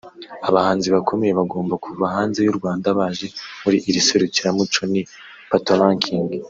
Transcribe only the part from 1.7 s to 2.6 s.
kuva hanze y'u